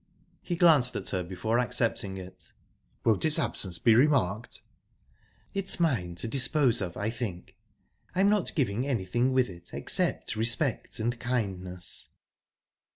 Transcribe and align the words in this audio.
He 0.41 0.55
glanced 0.55 0.95
at 0.95 1.09
her 1.09 1.21
before 1.21 1.59
accepting 1.59 2.17
it. 2.17 2.53
"Won't 3.05 3.23
its 3.23 3.37
absence 3.37 3.77
be 3.77 3.93
remarked?" 3.93 4.63
"It's 5.53 5.79
mine 5.79 6.15
to 6.15 6.27
dispose 6.27 6.81
of, 6.81 6.97
I 6.97 7.11
think. 7.11 7.55
I'm 8.15 8.27
not 8.27 8.55
giving 8.55 8.87
anything 8.87 9.31
with 9.31 9.47
it 9.47 9.75
except 9.75 10.35
respect 10.35 10.99
and 10.99 11.19
kindness." 11.19 12.07